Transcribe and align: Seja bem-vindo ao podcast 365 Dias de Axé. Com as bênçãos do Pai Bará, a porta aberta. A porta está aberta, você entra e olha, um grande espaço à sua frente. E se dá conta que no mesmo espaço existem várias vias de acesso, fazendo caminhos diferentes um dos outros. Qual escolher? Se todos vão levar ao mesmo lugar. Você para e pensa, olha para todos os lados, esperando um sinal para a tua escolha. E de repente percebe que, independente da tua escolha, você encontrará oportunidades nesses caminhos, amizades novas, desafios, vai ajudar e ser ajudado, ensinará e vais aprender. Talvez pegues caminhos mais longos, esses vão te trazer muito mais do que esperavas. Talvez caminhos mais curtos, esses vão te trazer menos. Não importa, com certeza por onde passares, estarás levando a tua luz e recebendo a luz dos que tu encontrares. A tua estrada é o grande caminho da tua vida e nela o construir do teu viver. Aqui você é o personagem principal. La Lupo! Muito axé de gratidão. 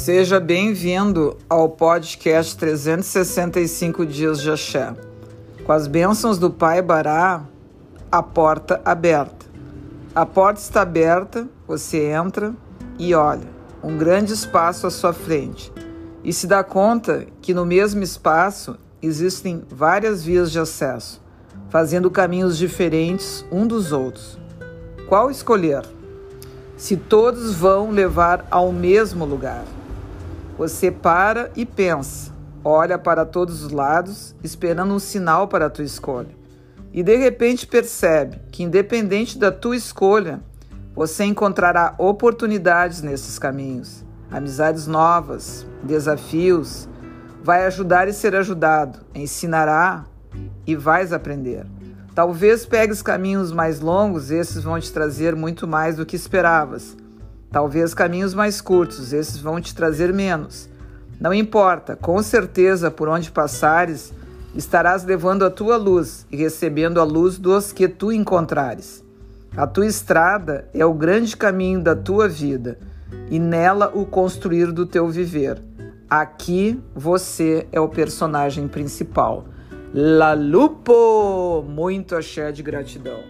Seja 0.00 0.40
bem-vindo 0.40 1.36
ao 1.46 1.68
podcast 1.68 2.56
365 2.56 4.06
Dias 4.06 4.40
de 4.40 4.50
Axé. 4.50 4.94
Com 5.62 5.72
as 5.72 5.86
bênçãos 5.86 6.38
do 6.38 6.50
Pai 6.50 6.80
Bará, 6.80 7.44
a 8.10 8.22
porta 8.22 8.80
aberta. 8.82 9.44
A 10.14 10.24
porta 10.24 10.58
está 10.58 10.80
aberta, 10.80 11.46
você 11.68 12.12
entra 12.12 12.54
e 12.98 13.14
olha, 13.14 13.46
um 13.84 13.98
grande 13.98 14.32
espaço 14.32 14.86
à 14.86 14.90
sua 14.90 15.12
frente. 15.12 15.70
E 16.24 16.32
se 16.32 16.46
dá 16.46 16.64
conta 16.64 17.26
que 17.42 17.52
no 17.52 17.66
mesmo 17.66 18.02
espaço 18.02 18.78
existem 19.02 19.62
várias 19.68 20.24
vias 20.24 20.50
de 20.50 20.58
acesso, 20.58 21.20
fazendo 21.68 22.10
caminhos 22.10 22.56
diferentes 22.56 23.44
um 23.52 23.66
dos 23.66 23.92
outros. 23.92 24.38
Qual 25.06 25.30
escolher? 25.30 25.82
Se 26.74 26.96
todos 26.96 27.54
vão 27.54 27.90
levar 27.90 28.46
ao 28.50 28.72
mesmo 28.72 29.26
lugar. 29.26 29.62
Você 30.60 30.90
para 30.90 31.50
e 31.56 31.64
pensa, 31.64 32.34
olha 32.62 32.98
para 32.98 33.24
todos 33.24 33.62
os 33.64 33.72
lados, 33.72 34.36
esperando 34.44 34.92
um 34.92 34.98
sinal 34.98 35.48
para 35.48 35.64
a 35.64 35.70
tua 35.70 35.86
escolha. 35.86 36.36
E 36.92 37.02
de 37.02 37.16
repente 37.16 37.66
percebe 37.66 38.38
que, 38.52 38.62
independente 38.62 39.38
da 39.38 39.50
tua 39.50 39.74
escolha, 39.74 40.42
você 40.94 41.24
encontrará 41.24 41.94
oportunidades 41.96 43.00
nesses 43.00 43.38
caminhos, 43.38 44.04
amizades 44.30 44.86
novas, 44.86 45.66
desafios, 45.82 46.86
vai 47.42 47.64
ajudar 47.64 48.06
e 48.06 48.12
ser 48.12 48.36
ajudado, 48.36 48.98
ensinará 49.14 50.04
e 50.66 50.76
vais 50.76 51.10
aprender. 51.10 51.64
Talvez 52.14 52.66
pegues 52.66 53.00
caminhos 53.00 53.50
mais 53.50 53.80
longos, 53.80 54.30
esses 54.30 54.62
vão 54.62 54.78
te 54.78 54.92
trazer 54.92 55.34
muito 55.34 55.66
mais 55.66 55.96
do 55.96 56.04
que 56.04 56.16
esperavas. 56.16 56.98
Talvez 57.50 57.94
caminhos 57.94 58.32
mais 58.32 58.60
curtos, 58.60 59.12
esses 59.12 59.38
vão 59.38 59.60
te 59.60 59.74
trazer 59.74 60.12
menos. 60.12 60.68
Não 61.20 61.34
importa, 61.34 61.96
com 61.96 62.22
certeza 62.22 62.90
por 62.90 63.08
onde 63.08 63.30
passares, 63.30 64.12
estarás 64.54 65.04
levando 65.04 65.44
a 65.44 65.50
tua 65.50 65.76
luz 65.76 66.26
e 66.30 66.36
recebendo 66.36 67.00
a 67.00 67.04
luz 67.04 67.38
dos 67.38 67.72
que 67.72 67.88
tu 67.88 68.12
encontrares. 68.12 69.04
A 69.56 69.66
tua 69.66 69.86
estrada 69.86 70.68
é 70.72 70.86
o 70.86 70.94
grande 70.94 71.36
caminho 71.36 71.82
da 71.82 71.96
tua 71.96 72.28
vida 72.28 72.78
e 73.30 73.38
nela 73.38 73.90
o 73.92 74.06
construir 74.06 74.70
do 74.70 74.86
teu 74.86 75.08
viver. 75.08 75.60
Aqui 76.08 76.80
você 76.94 77.66
é 77.72 77.80
o 77.80 77.88
personagem 77.88 78.68
principal. 78.68 79.44
La 79.92 80.34
Lupo! 80.34 81.64
Muito 81.68 82.14
axé 82.14 82.52
de 82.52 82.62
gratidão. 82.62 83.20